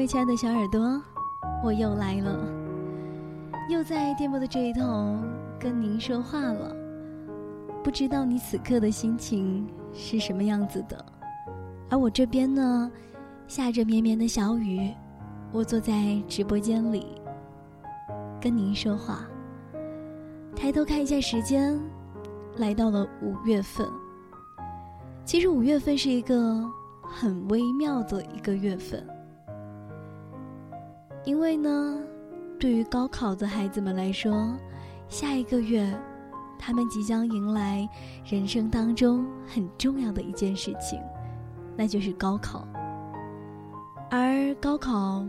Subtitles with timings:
[0.00, 0.98] 各位亲爱的小耳朵，
[1.62, 2.48] 我又来了，
[3.68, 5.14] 又在电波的这一头
[5.58, 6.74] 跟您说话了。
[7.84, 11.04] 不知道你此刻的心情是什么样子的？
[11.90, 12.90] 而我这边呢，
[13.46, 14.90] 下着绵绵的小雨，
[15.52, 17.20] 我坐在直播间里
[18.40, 19.28] 跟您说话。
[20.56, 21.78] 抬头看一下时间，
[22.56, 23.86] 来到了五月份。
[25.26, 26.66] 其实五月份是一个
[27.02, 29.06] 很微妙的一个月份，
[31.24, 31.98] 因为呢，
[32.58, 34.56] 对于高考的孩子们来说，
[35.08, 35.92] 下一个月，
[36.58, 37.88] 他们即将迎来
[38.24, 41.00] 人生当中很重要的一件事情，
[41.76, 42.66] 那就是高考。
[44.10, 45.24] 而高考，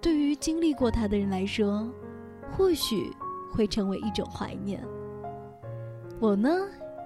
[0.00, 1.88] 对于经历过它的人来说，
[2.52, 3.10] 或许
[3.52, 4.80] 会成为一种怀念。
[6.20, 6.50] 我呢，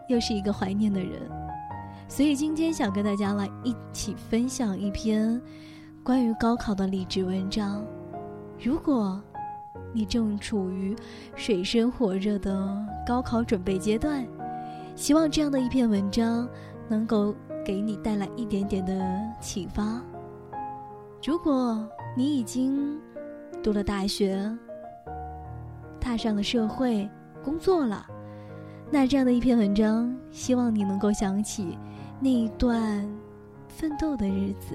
[0.08, 1.20] 又是一个怀念的人。
[2.08, 5.40] 所以今天想跟大家来一起分享一篇
[6.08, 7.84] 关于高考的励志文章。
[8.58, 9.22] 如果
[9.92, 10.96] 你正处于
[11.36, 14.26] 水深火热的高考准备阶段，
[14.96, 16.48] 希望这样的一篇文章
[16.88, 19.06] 能够给你带来一点点的
[19.38, 20.00] 启发。
[21.22, 22.98] 如果你已经
[23.62, 24.50] 读了大学，
[26.00, 27.06] 踏上了社会
[27.44, 28.06] 工作了，
[28.90, 31.76] 那这样的一篇文章，希望你能够想起。
[32.18, 33.06] 那一段
[33.68, 34.72] 奋斗的日子。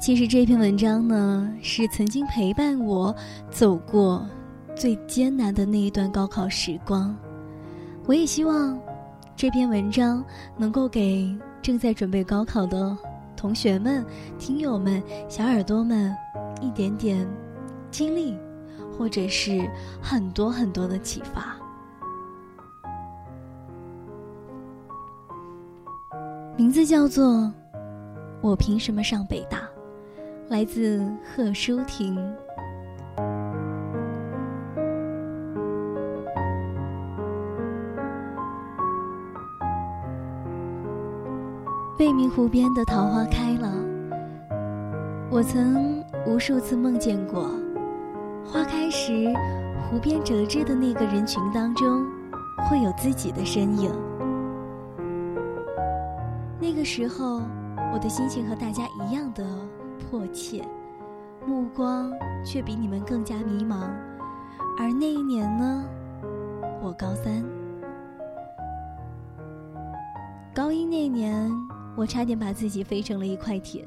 [0.00, 3.14] 其实这篇文章呢，是曾经陪伴我
[3.50, 4.24] 走过
[4.74, 7.14] 最艰难的那一段高考时光。
[8.06, 8.78] 我也希望
[9.36, 10.24] 这篇文章
[10.56, 12.96] 能够给正在准备高考的
[13.36, 14.04] 同学们、
[14.38, 16.16] 听友们、小耳朵们
[16.62, 17.28] 一点点
[17.90, 18.34] 经历，
[18.96, 19.68] 或者是
[20.00, 21.56] 很多很多的启发。
[26.56, 27.34] 名字叫做
[28.40, 29.57] 《我凭什么上北大》。
[30.48, 32.16] 来自贺淑婷。
[41.98, 43.70] 未名湖边的桃花开了，
[45.30, 47.50] 我曾无数次梦见过，
[48.46, 49.28] 花开时，
[49.90, 52.06] 湖边折枝的那个人群当中，
[52.70, 53.92] 会有自己的身影。
[56.58, 57.42] 那个时候，
[57.92, 59.44] 我的心情和大家一样的。
[60.08, 60.64] 迫切，
[61.46, 62.10] 目光
[62.42, 63.90] 却比你们更加迷茫。
[64.78, 65.84] 而那一年呢，
[66.82, 67.44] 我高三，
[70.54, 71.50] 高一那年，
[71.94, 73.84] 我差点把自己飞成了一块铁。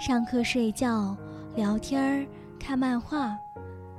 [0.00, 1.14] 上课睡觉、
[1.56, 2.26] 聊天儿、
[2.58, 3.36] 看漫画，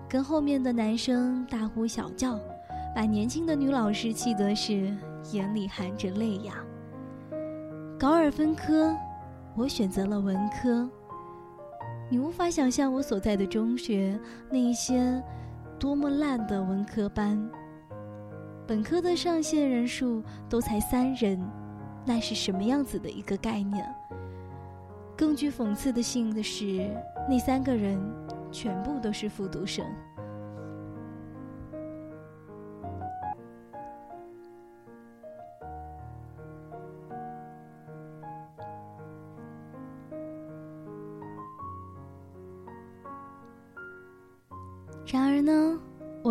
[0.10, 2.40] 跟后面的男生大呼小叫，
[2.96, 4.96] 把年轻的女老师气得是
[5.32, 6.56] 眼里含着泪呀。
[8.00, 8.96] 高二分科，
[9.56, 10.90] 我选择了文科。
[12.08, 14.20] 你无法想象我所在的中学
[14.52, 15.22] 那一些
[15.80, 17.50] 多么烂的文科班。
[18.68, 21.40] 本科的上线人数都才三人，
[22.06, 23.84] 那是什么样子的一个概念？
[25.18, 26.90] 更具讽刺的性的是，
[27.30, 28.00] 那三个人
[28.52, 29.86] 全部都是复读生。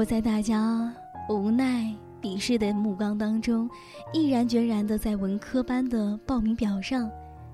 [0.05, 0.93] 在大家
[1.29, 3.69] 无奈鄙视的目光当中，
[4.13, 7.11] 毅然决然的在文科班的报名表上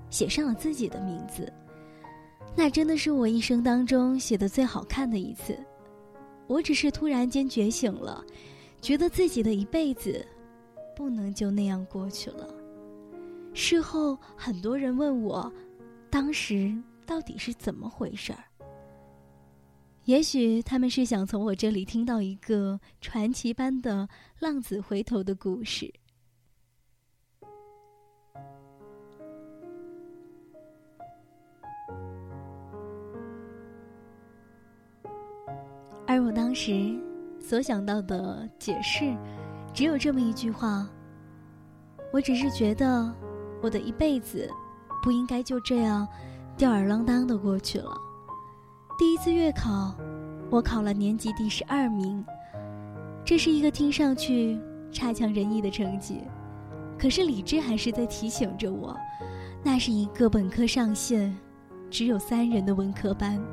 [0.09, 1.51] 写上了自己的名字。
[2.55, 5.57] 那真的是我一生当中写的最好看的一次。
[6.47, 8.21] 我只是突然间觉醒了，
[8.81, 10.25] 觉得自己的一辈子
[10.93, 12.45] 不能就那样过去了。
[13.53, 15.49] 事后很多人问我，
[16.09, 16.75] 当时
[17.05, 18.43] 到底是怎么回事儿？
[20.05, 24.09] 也许他们是想从我这里听到一个传奇般的
[24.39, 25.93] 浪子回头的故事。
[36.07, 36.99] 而我当时
[37.39, 39.15] 所想到的解释，
[39.73, 40.89] 只有这么一句话：
[42.11, 43.13] 我只是觉得
[43.61, 44.49] 我的一辈子
[45.01, 46.05] 不应该就这样
[46.57, 48.10] 吊儿郎当的过去了。
[49.01, 49.95] 第一次月考，
[50.51, 52.23] 我考了年级第十二名，
[53.25, 54.59] 这是一个听上去
[54.91, 56.21] 差强人意的成绩，
[56.99, 58.95] 可是理智还是在提醒着我，
[59.63, 61.35] 那是一个本科上线
[61.89, 63.43] 只有三人的文科班。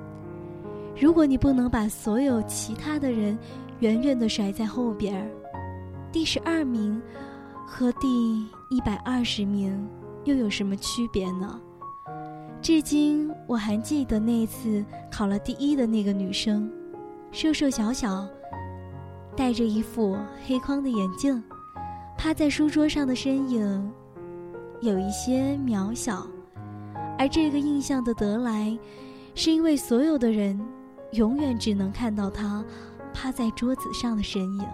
[0.94, 3.38] 如果你不能把所有其他的人
[3.78, 5.30] 远远的甩在后边儿，
[6.12, 7.00] 第十二名
[7.66, 9.88] 和第一百二十名
[10.24, 11.58] 又有什么区别呢？
[12.60, 16.70] 至今我还记得那次考了第一的那个女生，
[17.30, 18.26] 瘦瘦小小，
[19.36, 20.16] 戴着一副
[20.46, 21.42] 黑框的眼镜，
[22.16, 23.92] 趴在书桌上的身影
[24.80, 26.26] 有一些渺小，
[27.18, 28.76] 而这个印象的得来，
[29.34, 30.58] 是因为所有的人。
[31.12, 32.62] 永远只能看到他
[33.14, 34.68] 趴在桌子上的身影，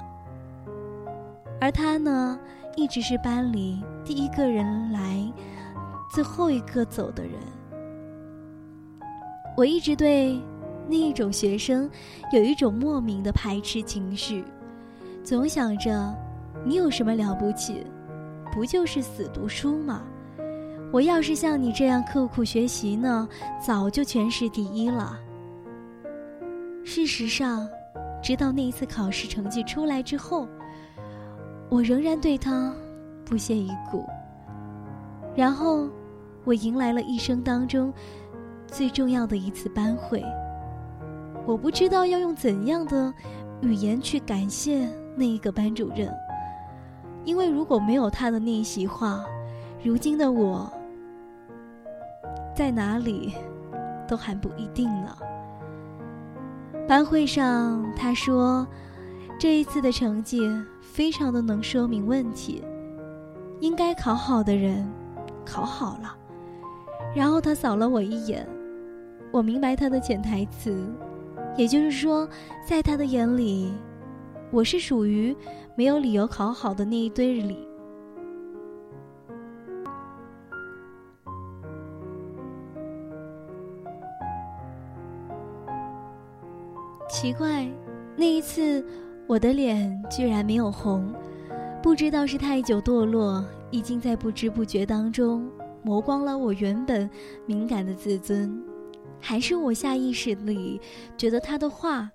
[1.60, 2.36] 而他呢，
[2.75, 5.32] 一直是班里第一个人来，
[6.12, 7.34] 最后一个走的人。
[9.56, 10.39] 我一直对
[10.89, 11.89] 那一种学生
[12.33, 14.45] 有一种莫名的排斥情绪，
[15.23, 16.15] 总想着
[16.65, 17.87] 你有什么了不起？
[18.53, 20.03] 不就是死读书吗？
[20.93, 23.29] 我要是像你这样刻苦学习呢，
[23.65, 25.19] 早就全市第一了。
[26.85, 27.67] 事实上，
[28.23, 30.47] 直到那一次考试成绩出来之后，
[31.69, 32.73] 我仍然对他
[33.25, 34.05] 不屑一顾。
[35.35, 35.89] 然后，
[36.45, 37.93] 我迎来了一生当中
[38.76, 40.21] 最重要的一次班会。
[41.47, 43.15] 我不知道要用怎样的
[43.61, 46.12] 语言去感谢那一个班主任，
[47.25, 49.25] 因为如果没有他的那一席话，
[49.85, 50.69] 如今的我
[52.53, 53.35] 在哪里
[54.09, 55.17] 都还不一定呢。
[56.88, 58.67] 班会上，他说
[59.38, 60.41] ：“这一次的成绩
[60.81, 62.65] 非常的能说明问题，
[63.61, 64.85] 应该考好的人
[65.47, 66.17] 考好了。”
[67.15, 68.44] 然后他扫了我一眼，
[69.34, 70.86] 我明白他的潜台词，
[71.56, 72.28] 也就是说，
[72.64, 73.72] 在他的眼里，
[74.52, 75.36] 我是属于
[75.75, 77.66] 没有理由考好的那一堆里。
[87.10, 87.69] 奇怪，
[88.14, 88.86] 那一次
[89.26, 91.12] 我的脸居然没有红，
[91.82, 95.50] 不知道是太久堕落，已经在不知不觉当中
[95.82, 97.10] 磨光了我原本
[97.46, 98.62] 敏感的自尊，
[99.26, 100.79] 还是我下意识里
[101.17, 102.11] 觉得他的话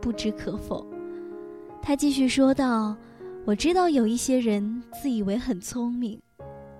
[0.00, 0.86] 不知可否。
[1.82, 2.94] 他继续说道
[3.46, 6.20] ：“我知道有一些人自以为很聪明，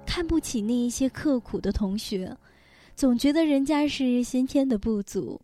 [0.06, 2.36] 看不起那一些刻苦的同学，
[2.94, 5.40] 总觉得人家是先天的不足。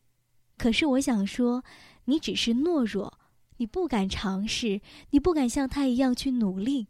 [0.58, 1.64] 可是我想说。”
[2.06, 3.20] 你只是懦弱，
[3.58, 4.80] 你不敢尝试，
[5.10, 6.88] 你不敢像他一样去努力，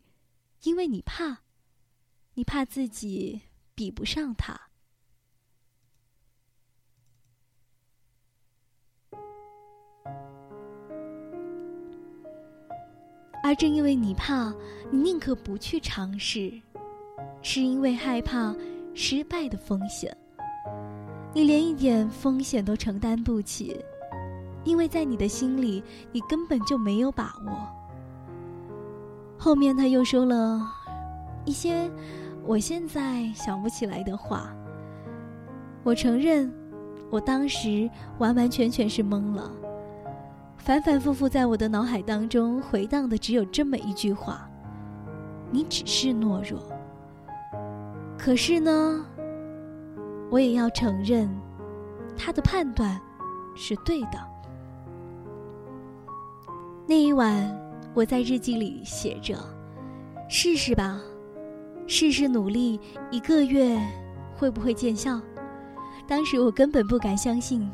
[0.62, 1.40] 因为你怕，
[2.34, 3.42] 你怕自己
[3.74, 4.69] 比不上他。
[13.50, 14.54] 而正因为你怕，
[14.92, 16.52] 你宁可不去尝试，
[17.42, 18.54] 是因为害怕
[18.94, 20.16] 失败的风险，
[21.34, 23.76] 你连一点风险都承担不起。
[24.62, 27.52] 因为在你的心里，你根本就没有把握。
[29.36, 30.72] 后面他又说了
[31.44, 31.90] 一些
[32.46, 34.54] 我现在想不起来的话。
[35.82, 36.48] 我承认，
[37.10, 39.50] 我当时完完全全是懵了。
[40.60, 44.48] 反反复复在我的脑海当中回荡的只有这么一句话
[45.50, 46.60] ：“你只是懦弱。”
[48.16, 49.04] 可是呢，
[50.30, 51.28] 我也要承认，
[52.16, 53.00] 他的判断
[53.56, 54.20] 是对的。
[56.86, 57.58] 那一晚，
[57.94, 59.38] 我在日记里写着
[60.28, 61.00] ：“试试吧，
[61.86, 62.78] 试试努力，
[63.10, 63.80] 一个月
[64.36, 65.18] 会不会见效？”
[66.06, 67.68] 当时我根本不敢相信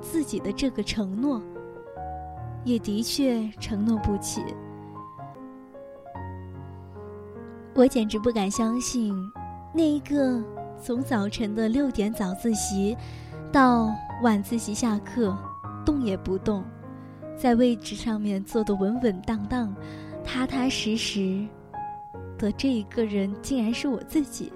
[0.00, 1.42] 自己的这个承诺，
[2.64, 4.42] 也的确承诺不起。
[7.74, 9.14] 我简直不敢相信，
[9.72, 10.42] 那一个
[10.82, 12.96] 从早晨的六点早自习，
[13.52, 15.36] 到晚自习下课，
[15.84, 16.64] 动也不动。
[17.36, 19.72] 在位置上面坐得稳稳当当、
[20.24, 21.46] 踏踏实实
[22.36, 24.52] 的这一个人，竟然是我自己。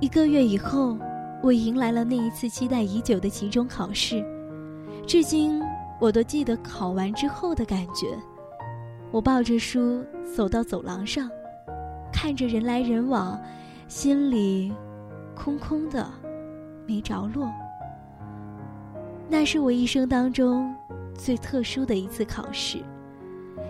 [0.00, 0.96] 一个月以后，
[1.42, 4.24] 我迎来了那一次期待已久的期中考试。
[5.06, 5.60] 至今，
[6.00, 8.18] 我都记得考完之后的感觉。
[9.12, 10.04] 我抱着书
[10.34, 11.28] 走到走廊上，
[12.12, 13.38] 看着人来人往，
[13.86, 14.72] 心里
[15.34, 16.08] 空空的，
[16.86, 17.50] 没着落。
[19.28, 20.74] 那是我一生当中
[21.14, 22.78] 最特殊的一次考试，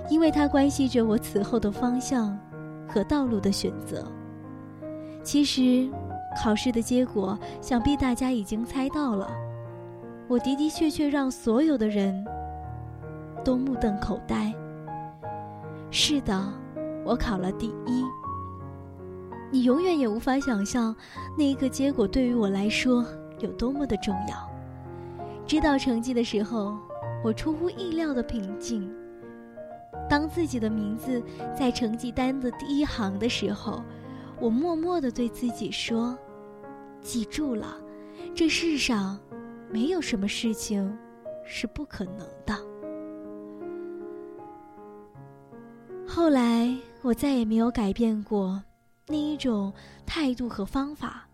[0.09, 2.39] 因为它关系着我此后的方向
[2.89, 4.07] 和道路的选择。
[5.23, 5.91] 其实，
[6.43, 9.29] 考试的结果想必大家已经猜到了。
[10.31, 12.25] 我的的确确让所有的人
[13.45, 14.55] 都目瞪口呆。
[15.91, 16.41] 是的，
[17.05, 18.05] 我考了第一。
[19.51, 20.95] 你永远也无法想象，
[21.37, 23.05] 那一个结果对于我来说
[23.41, 24.49] 有多么的重要。
[25.49, 26.79] 知道成绩的时候，
[27.25, 28.89] 我出乎意料的平静。
[30.09, 31.21] 当自己的名字
[31.59, 33.83] 在成绩单的第一行的时候，
[34.39, 36.17] 我默默的对自己说
[37.03, 37.77] ：“记住了，
[38.33, 39.19] 这世上
[39.71, 40.97] 没有什么事情
[41.45, 42.55] 是不可能的。”
[46.07, 48.63] 后来，我再也没有改变过
[49.07, 49.73] 那一种
[50.05, 51.29] 态度和方法。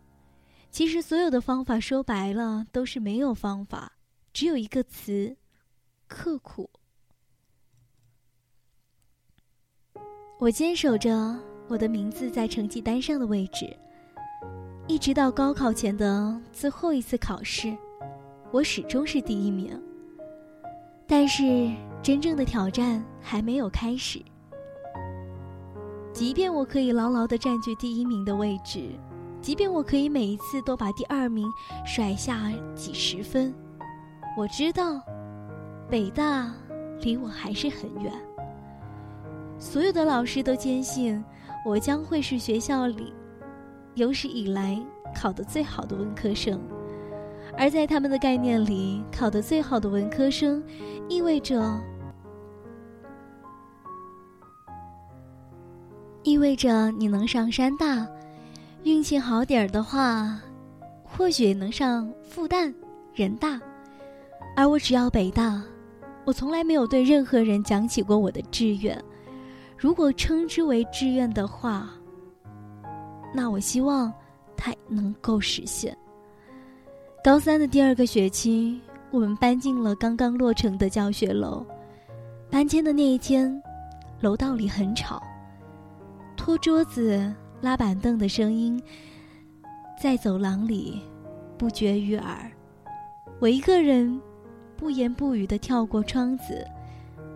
[0.71, 3.93] 其实，所有的方法说白了都是没有方法，
[4.35, 5.35] 只有一个词：
[6.07, 6.69] 刻苦。
[10.39, 11.35] 我坚守着
[11.67, 13.75] 我的名字在成绩单上的位置，
[14.87, 17.75] 一直到高考前的最后一次考试，
[18.53, 19.81] 我始终是第一名。
[21.07, 21.71] 但是，
[22.03, 24.21] 真正的挑战还没有开始。
[26.13, 28.89] 即便我可以牢牢的占据第一名的位置，
[29.41, 31.47] 即便我可以每一次都把第二名
[31.85, 33.55] 甩下几十分，
[34.37, 35.01] 我知道，
[35.91, 36.51] 北大
[37.03, 38.13] 离我还是很远。
[39.59, 41.23] 所有的老师都坚信
[41.65, 43.13] 我将会是学校里
[43.95, 44.79] 有史以来
[45.15, 46.61] 考得最好的文科生，
[47.59, 50.63] 而在他们的概念里，考得最好的文科生
[51.09, 51.81] 意味着。
[56.23, 58.07] 意味着你能上山大，
[58.83, 60.39] 运气好点儿的话，
[61.05, 62.75] 或许能上复旦、
[63.15, 63.61] 人大，
[64.57, 65.63] 而我只要北大。
[66.25, 69.01] 我从来没有对任何人讲起过我的志愿，
[69.79, 71.89] 如果称之为志愿的话，
[73.33, 74.13] 那我希望
[74.57, 75.97] 它能够实现。
[77.27, 78.81] 高三的第二个学期，
[79.11, 81.67] 我们搬进了刚刚落成的教学楼。
[82.49, 83.61] 搬迁的那一天，
[84.21, 85.21] 楼道里很吵。
[86.37, 88.81] 拖桌子、拉板凳的声音，
[90.01, 91.03] 在走廊里
[91.59, 92.49] 不绝于耳。
[93.41, 94.21] 我一个人
[94.77, 96.65] 不言不语地跳过窗子，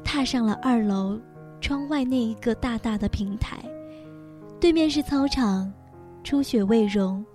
[0.05, 1.19] 踏上了二楼
[1.61, 3.59] 窗外那一个大大的平台。
[4.61, 5.69] 对面是操场，
[6.23, 7.27] 初雪未融，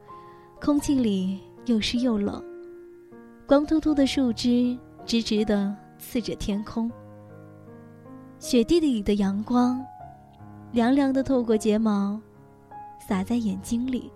[0.62, 2.44] 空气里又湿又冷，
[3.48, 6.92] 光秃秃的树枝直直地刺着天空。
[8.40, 9.84] 雪地里的阳光。
[10.72, 12.20] 凉凉的透过睫毛，
[13.00, 14.12] 洒在眼睛里。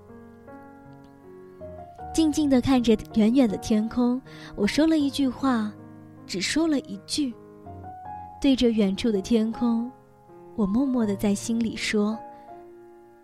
[2.13, 4.21] 静静的看着远远的天空，
[4.57, 5.71] 我说了一句话，
[6.27, 7.33] 只说了一句。
[8.41, 9.89] 对着远处的天空，
[10.57, 12.19] 我默默的在心里说：“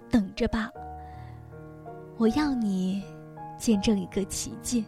[0.10, 0.72] 等着吧，
[2.16, 3.04] 我要你
[3.58, 4.86] 见证一个奇迹。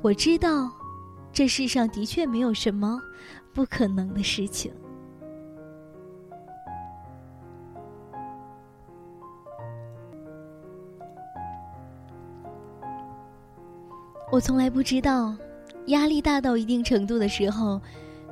[0.00, 0.70] 我知道，
[1.32, 3.00] 这世上的确没有什么
[3.54, 4.72] 不可能的事情。”
[14.30, 15.36] 我从来不知道，
[15.88, 17.78] 压力大到一定程度的时候，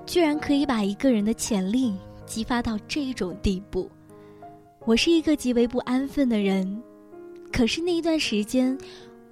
[0.07, 1.95] 居然可以把一个人的潜力
[2.25, 3.91] 激发到这种地步。
[4.87, 6.83] 我是一个极为不安分的人，
[7.53, 8.79] 可是那一段时间，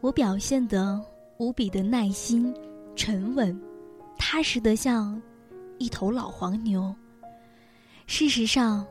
[0.01, 1.01] 我表现得
[1.39, 2.55] 无比的耐心、
[2.95, 3.59] 沉稳、
[4.17, 5.21] 踏实的像
[5.79, 6.95] 一头老黄牛。
[8.07, 8.87] 事实上，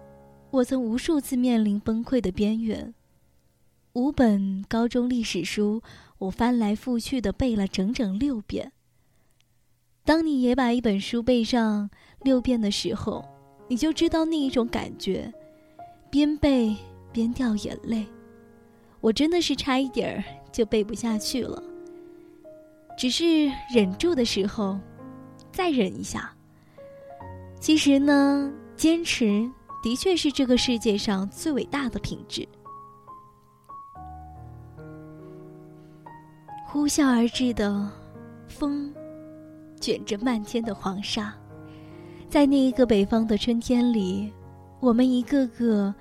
[0.52, 2.94] 我曾无数次面临崩溃的边缘。
[3.94, 5.82] 五本高中历史书。
[6.20, 8.72] 我翻来覆去的背了整整六遍。
[10.04, 11.88] 当你也把一本书背上
[12.24, 13.24] 六遍的时候，
[13.68, 15.32] 你就知道那一种感觉，
[16.10, 16.76] 边背
[17.14, 18.04] 边掉眼泪。
[19.00, 21.62] 我真的是差一点儿就背不下去了，
[22.98, 24.80] 只是忍住的时候，
[25.52, 26.34] 再忍一下。
[27.60, 29.50] 其实呢，坚持
[29.82, 32.48] 的确是这个世界上最伟大的品质。
[36.66, 37.90] 呼啸而至的
[38.48, 38.94] 风，
[39.80, 41.34] 卷着漫天的黄沙，
[42.30, 44.32] 在那一个北方的春天里，
[44.80, 45.94] 我们一个个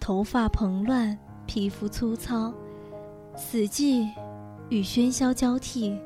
[0.00, 2.54] 头发蓬乱、皮肤粗糙，
[3.34, 4.08] 死寂
[4.68, 5.98] 与喧嚣交替，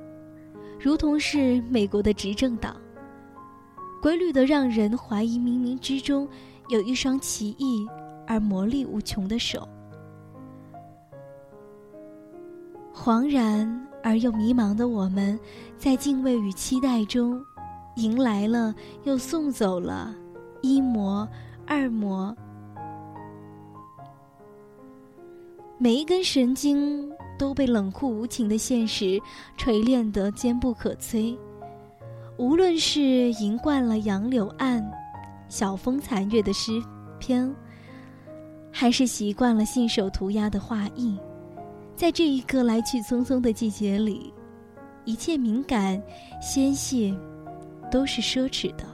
[0.80, 2.76] 如同是美国的执政党。
[4.02, 6.28] 规律的让人怀疑冥冥之中
[6.68, 7.87] 有一双奇异
[8.26, 9.66] 而魔力无穷的手。
[12.95, 15.38] 惶然而又迷茫的我们，
[15.76, 17.42] 在敬畏与期待中，
[17.97, 20.14] 迎来了又送走了
[20.61, 21.28] 一魔、
[21.66, 22.35] 二魔。
[25.78, 29.21] 每一根神经都被冷酷无情的现实
[29.57, 31.37] 锤炼得坚不可摧。
[32.38, 33.00] 无论是
[33.33, 34.85] 吟惯了杨柳岸、
[35.49, 36.73] 晓风残月的诗
[37.19, 37.50] 篇，
[38.71, 41.19] 还是习惯了信手涂鸦的画意。
[41.95, 44.35] 在这一个来去匆匆的季节里，
[45.07, 46.02] 一切敏感、
[46.43, 47.16] 纤细，
[47.90, 48.85] 都是奢侈的。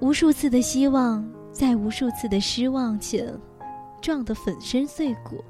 [0.00, 3.38] 无数次的希望，在无数次的失望前，
[4.00, 5.44] 撞得粉身碎骨；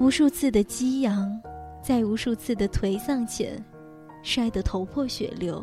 [0.00, 1.38] 无数次的激扬，
[1.82, 3.62] 在无数次的颓丧前，
[4.22, 5.62] 摔得头破血流。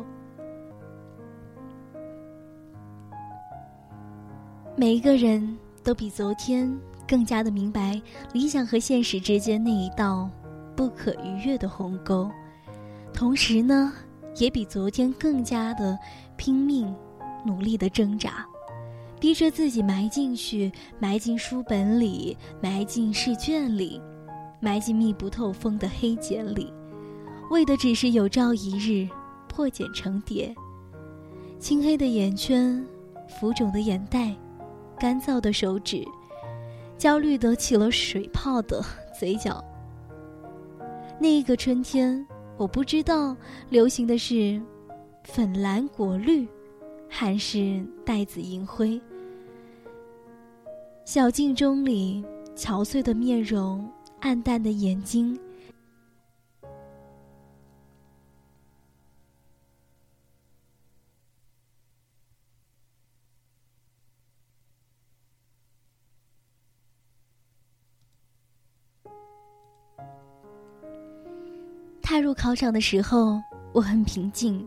[4.76, 6.72] 每一个人都比昨天。
[7.08, 7.98] 更加的明白
[8.34, 10.28] 理想和现实之间那一道
[10.76, 12.30] 不可逾越的鸿沟，
[13.14, 13.90] 同时呢，
[14.36, 15.98] 也比昨天更加的
[16.36, 16.94] 拼命
[17.46, 18.46] 努力的挣扎，
[19.18, 23.98] 逼着自己埋进去，埋进书本里，埋进试卷里，
[24.60, 26.72] 埋进密不透风的黑茧里，
[27.50, 29.08] 为的只是有朝一日
[29.48, 30.54] 破茧成蝶。
[31.58, 32.84] 青黑的眼圈，
[33.28, 34.34] 浮肿的眼袋，
[34.98, 36.04] 干燥的手指。
[36.96, 38.84] 焦虑得起了水泡的
[39.16, 39.64] 嘴角。
[41.20, 43.36] 那一个春天，我不知道
[43.70, 44.60] 流行的是
[45.22, 46.48] 粉蓝果绿，
[47.08, 49.00] 还是带紫银灰。
[51.04, 52.24] 小镜中里
[52.56, 53.88] 憔悴的面容，
[54.20, 55.38] 暗淡的眼睛。
[72.02, 73.40] 踏入考场的时候，
[73.72, 74.66] 我很平静。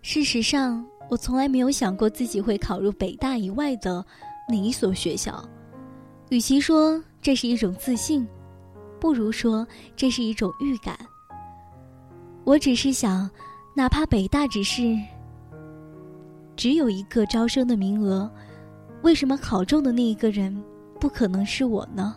[0.00, 4.04] 事实上，我从来没有想过自己会考入北大以外的
[4.48, 5.46] 哪一所学校。
[6.30, 8.26] 与其说这是一种自信，
[9.00, 10.98] 不如说这是一种预感。
[12.44, 13.30] 我只是想，
[13.74, 14.96] 哪怕北大只是
[16.56, 18.30] 只有一个招生的名额，
[19.02, 20.62] 为什么考中的那一个人
[20.98, 22.16] 不可能是我呢？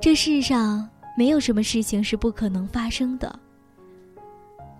[0.00, 0.88] 这世上。
[1.14, 3.38] 没有什么事情是不可能发生的。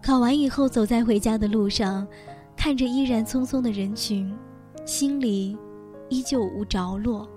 [0.03, 2.09] 考完以后，走在回家的路上，
[2.57, 4.35] 看着依然匆匆的人群，
[4.87, 5.55] 心里
[6.09, 7.29] 依旧无着落。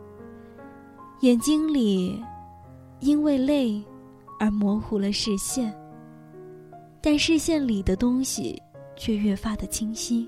[1.21, 2.21] 眼睛里
[2.99, 3.82] 因为累
[4.39, 5.73] 而模糊了视线，
[7.01, 8.62] 但视线里的东西
[8.95, 10.28] 却越发的清晰。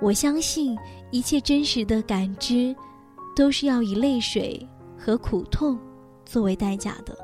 [0.00, 0.76] 我相信
[1.10, 2.76] 一切真实的感知，
[3.34, 4.64] 都是要以泪水
[4.98, 5.78] 和苦痛
[6.24, 7.16] 作为代价的。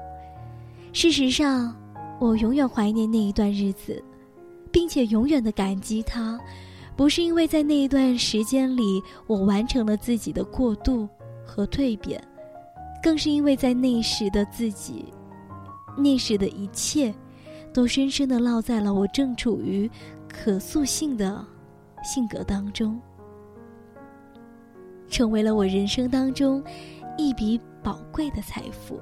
[0.92, 1.76] 事实上，
[2.18, 4.02] 我永远怀念那一段日子，
[4.70, 6.40] 并且永远的感激它。
[6.96, 11.08] 不是因为在那一段时间里我完成了自己的过渡
[11.44, 12.22] 和蜕变，
[13.02, 15.06] 更是因为在那时的自己，
[15.96, 17.12] 那时的一切，
[17.72, 19.90] 都深深的烙在了我正处于
[20.28, 21.44] 可塑性的
[22.02, 23.00] 性格当中，
[25.08, 26.62] 成为了我人生当中
[27.18, 28.98] 一笔宝贵的财富。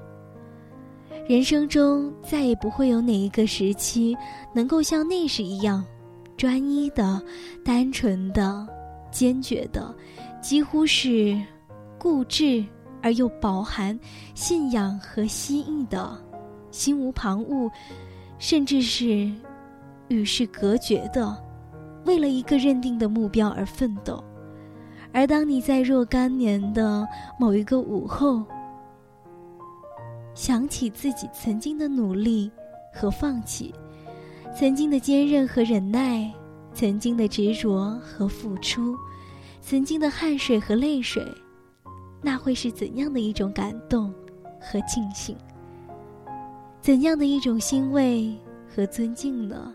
[1.28, 4.16] 人生中再也不会有哪一个时期
[4.54, 5.84] 能够像那时一样，
[6.36, 7.22] 专一的、
[7.64, 8.66] 单纯的、
[9.12, 9.94] 坚决的，
[10.40, 11.40] 几乎是
[11.98, 12.64] 固执
[13.02, 13.98] 而又饱含
[14.34, 16.18] 信仰和希冀的，
[16.70, 17.70] 心无旁骛，
[18.38, 19.30] 甚至是
[20.08, 21.36] 与世隔绝的，
[22.04, 24.22] 为了一个认定的目标而奋斗。
[25.12, 27.06] 而当你在若干年的
[27.38, 28.44] 某一个午后，
[30.34, 32.50] 想起自己曾经的努力
[32.94, 33.74] 和放弃，
[34.56, 36.32] 曾经的坚韧和忍耐，
[36.72, 38.96] 曾经的执着和付出，
[39.60, 41.26] 曾经的汗水和泪水，
[42.22, 44.12] 那会是怎样的一种感动
[44.60, 45.36] 和庆幸？
[46.80, 48.36] 怎样的一种欣慰
[48.68, 49.74] 和尊敬呢？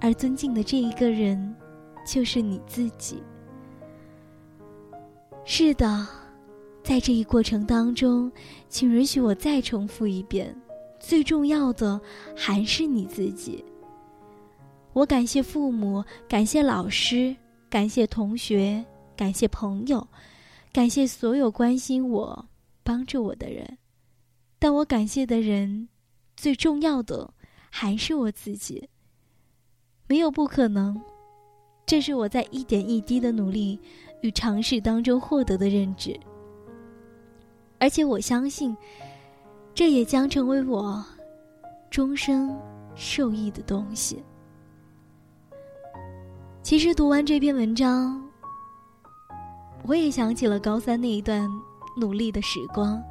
[0.00, 1.54] 而尊敬的这一个人，
[2.06, 3.22] 就是你自己。
[5.44, 6.06] 是的。
[6.82, 8.30] 在这一过程当中，
[8.68, 10.54] 请允许我再重复一遍：
[11.00, 11.98] 最重要的
[12.36, 13.64] 还是你自己。
[14.92, 17.34] 我感谢父母，感谢老师，
[17.70, 18.84] 感谢同学，
[19.16, 20.06] 感谢朋友，
[20.74, 22.48] 感谢所有关心我、
[22.82, 23.78] 帮助我的人。
[24.58, 25.88] 但我感谢的人，
[26.36, 27.32] 最重要的
[27.70, 28.88] 还是我自己。
[30.08, 31.00] 没有不可能。
[31.86, 33.78] 这是我在一点一滴的努力
[34.20, 36.18] 与尝试当中获得的认知，
[37.78, 38.76] 而且我相信，
[39.76, 41.04] 这也将成为我
[41.88, 42.52] 终生
[42.96, 44.20] 受益的东西。
[46.64, 48.20] 其实读完这篇文章，
[49.86, 51.48] 我也想起了高三那一段
[51.96, 53.02] 努力的时光。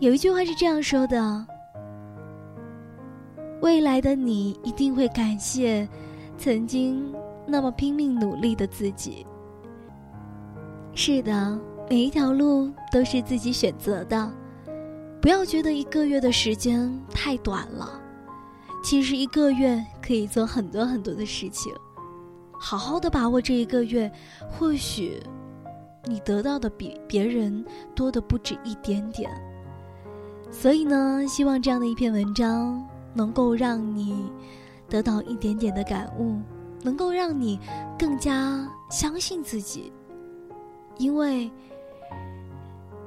[0.00, 1.46] 有一句话是这样说的
[3.62, 5.88] ：“未来的你一定会感谢
[6.36, 9.26] 曾经。”那么拼命努力的自己，
[10.94, 11.58] 是的，
[11.90, 14.32] 每一条路都是自己选择的。
[15.20, 18.00] 不要觉得一个月的时间太短了，
[18.82, 21.74] 其实一个月可以做很多很多的事情。
[22.52, 24.10] 好好的把握这一个月，
[24.48, 25.20] 或许
[26.04, 29.30] 你得到的比别人多的不止一点点。
[30.50, 32.84] 所以呢，希望这样的一篇文章
[33.14, 34.30] 能够让你
[34.88, 36.40] 得到一点点的感悟。
[36.84, 37.60] 能够让你
[37.96, 39.92] 更加相信自己，
[40.98, 41.48] 因为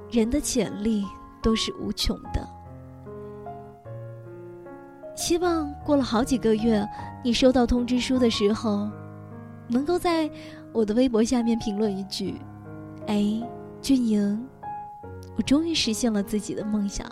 [0.10, 1.03] 人的潜力
[1.43, 2.47] 都是无穷的。
[5.13, 6.88] 希望过了好几个月，
[7.21, 8.89] 你收到通知书的时候，
[9.67, 10.31] 能够在
[10.71, 12.39] 我的微博下面评论一句
[13.08, 13.41] ：“哎，
[13.82, 14.48] 俊莹，
[15.38, 17.06] 我终于实现了自己的梦想。”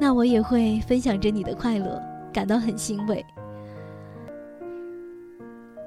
[0.00, 2.00] 那我也会分享着你的快乐，
[2.32, 3.24] 感到很欣慰。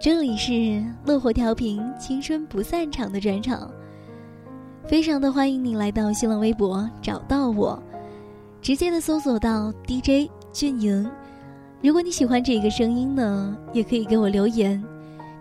[0.02, 3.72] 这里是乐活调频，青春不散场的专场，
[4.86, 7.82] 非常的欢迎你来到新浪微博找到我，
[8.62, 11.10] 直接的搜索到 DJ 俊莹。
[11.82, 14.84] 如果你喜欢这个声音呢，也可以给我留言。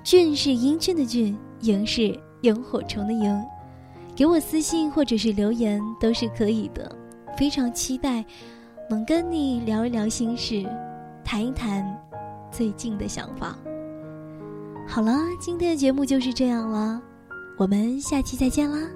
[0.05, 3.44] 俊是英俊的俊，莹是萤火虫的萤，
[4.20, 6.94] 给我私信或者是留言都是可以的。
[7.38, 8.22] 非常期待
[8.87, 10.62] 能跟你聊一聊心事，
[11.24, 11.83] 谈一谈
[12.52, 13.56] 最近的想法。
[14.87, 17.00] 好了，今天的节目就是这样了，
[17.56, 18.87] 我们下期再见啦。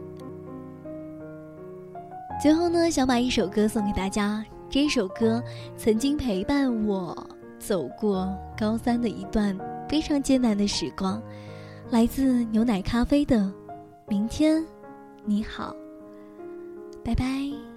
[2.42, 5.42] 最后呢，想把一首歌送给大家，这首歌
[5.74, 7.16] 曾经陪伴我
[7.58, 9.58] 走过高三的一段
[9.88, 11.18] 非常艰难的时光，
[11.88, 13.38] 来自牛奶咖啡的
[14.06, 14.62] 《明天
[15.26, 15.74] 你好》，
[17.02, 17.73] 拜拜。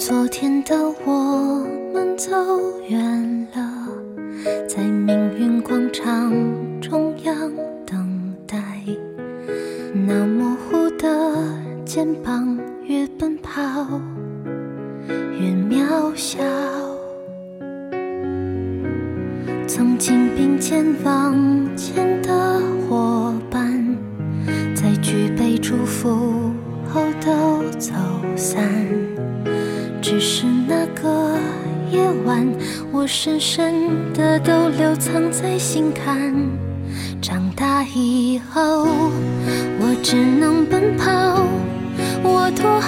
[0.00, 2.32] 昨天的我们走
[2.88, 3.86] 远了，
[4.66, 6.32] 在命运广场
[6.80, 7.52] 中央
[7.84, 8.56] 等待。
[9.92, 11.06] 那模糊的
[11.84, 12.49] 肩膀，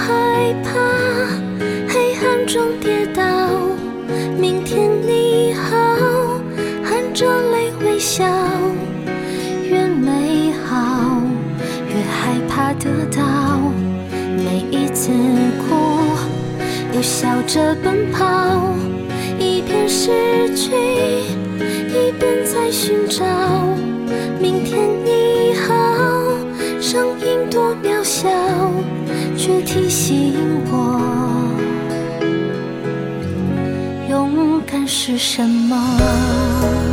[0.05, 0.69] 害怕
[1.87, 3.23] 黑暗中跌倒。
[4.37, 5.77] 明天你好，
[6.83, 8.25] 含着泪微笑，
[9.63, 11.21] 越美好
[11.87, 13.59] 越害怕得到，
[14.37, 15.09] 每一次
[15.61, 16.03] 哭。
[16.93, 18.75] 又笑着奔跑，
[19.39, 20.71] 一边失去，
[21.87, 23.23] 一边在寻找。
[24.39, 25.73] 明天你好，
[26.81, 28.29] 声音多渺小，
[29.45, 30.33] 却提醒
[30.71, 31.01] 我，
[34.09, 36.92] 勇敢是什么。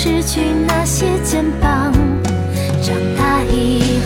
[0.00, 1.92] 失去那些肩膀
[2.80, 3.97] 长大以